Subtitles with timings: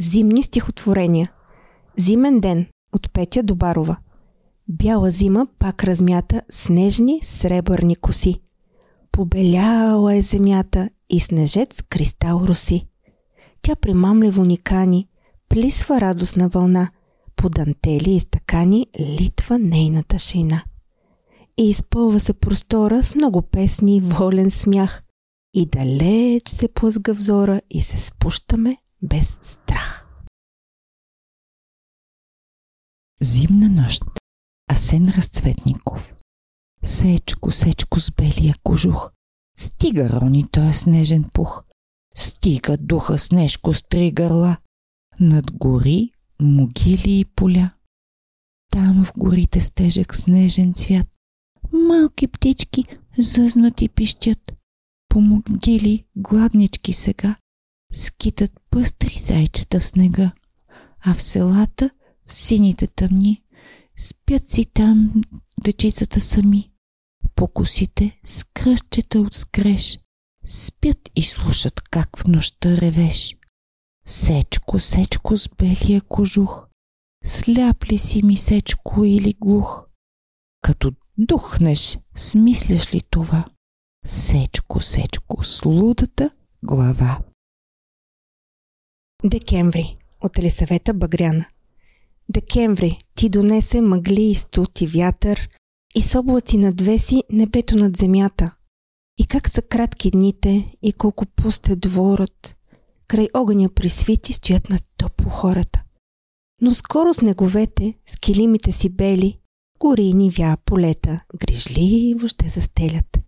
[0.00, 1.32] Зимни стихотворения.
[1.98, 3.96] Зимен ден от Петя Добарова.
[4.68, 8.40] Бяла зима пак размята снежни сребърни коси.
[9.12, 12.86] Побеляла е земята и снежец кристал роси.
[13.62, 15.08] Тя примамливо ни кани,
[15.48, 16.90] плисва радостна вълна,
[17.36, 20.62] по дантели и стакани литва нейната шина.
[21.58, 25.02] И изпълва се простора с много песни и волен смях.
[25.54, 30.06] И далеч се плъзга взора и се спущаме без страх.
[33.20, 34.02] Зимна нощ.
[34.68, 36.14] Асен Разцветников.
[36.82, 39.10] Сечко, сечко с белия кожух.
[39.58, 41.64] Стига рони той снежен пух.
[42.14, 44.56] Стига духа снежко с три гърла.
[45.20, 46.10] Над гори,
[46.40, 47.70] могили и поля.
[48.70, 51.08] Там в горите с тежък снежен цвят.
[51.72, 52.84] Малки птички
[53.18, 54.52] зъзнат и пищят.
[55.08, 57.36] По могили гладнички сега
[57.92, 60.32] скитат пъстри зайчета в снега,
[61.00, 61.90] а в селата,
[62.26, 63.42] в сините тъмни,
[63.96, 65.22] спят си там
[65.64, 66.70] дечицата сами.
[67.34, 69.98] По косите с кръстчета от скреш,
[70.46, 73.36] спят и слушат как в нощта ревеш.
[74.06, 76.66] Сечко, сечко с белия кожух,
[77.24, 79.82] сляп ли си ми сечко или глух?
[80.62, 83.44] Като духнеш, смисляш ли това?
[84.06, 86.30] Сечко, сечко с лудата
[86.62, 87.18] глава.
[89.28, 91.44] Декември от Елисавета Багряна.
[92.28, 95.48] Декември ти донесе мъгли и студ и вятър
[95.94, 98.54] и с облаци надвеси небето над земята.
[99.18, 102.56] И как са кратки дните и колко пуст е дворът.
[103.08, 105.82] Край огъня присвити стоят на топло хората.
[106.62, 109.38] Но скоро снеговете, с килимите си бели,
[109.80, 113.18] гори и нивя полета, грижливо ще застелят.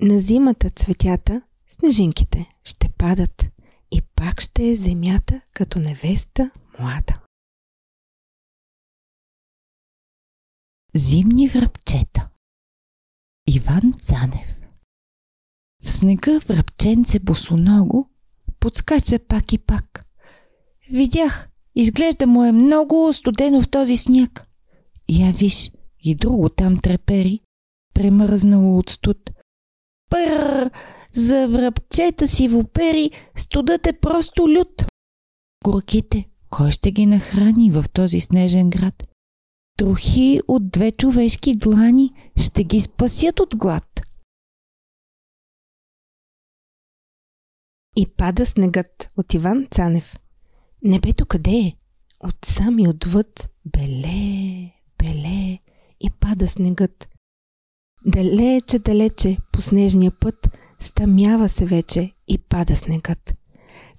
[0.00, 3.51] На зимата цветята, снежинките ще падат
[3.92, 7.20] и пак ще е земята като невеста млада.
[10.94, 12.28] Зимни връбчета
[13.46, 14.56] Иван Цанев
[15.84, 18.08] В снега връбченце босоного
[18.60, 20.06] подскача пак и пак.
[20.90, 24.46] Видях, изглежда му е много студено в този сняг.
[25.08, 25.70] Я виж,
[26.04, 27.40] и друго там трепери,
[27.94, 29.30] премръзнало от студ.
[30.10, 30.70] Пърр!
[31.14, 34.84] За връбчета си в опери студът е просто лют.
[35.64, 39.08] Горките, кой ще ги нахрани в този снежен град?
[39.78, 44.00] Трохи от две човешки длани ще ги спасят от глад.
[47.96, 50.16] И пада снегът от Иван Цанев.
[50.82, 51.76] Небето къде е?
[52.20, 53.48] От сам и отвъд.
[53.64, 55.58] Беле, беле
[56.00, 57.08] и пада снегът.
[58.06, 60.48] Далече, далече по снежния път
[60.82, 63.34] стъмява се вече и пада снегът.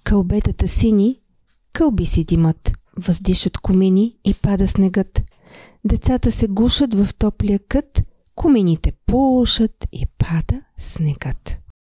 [0.03, 1.21] Кълбетата сини,
[1.73, 5.21] кълби си димат, въздишат комини и пада снегът.
[5.85, 8.03] Децата се гушат в топлия кът,
[8.35, 11.62] комините пушат и пада снегът.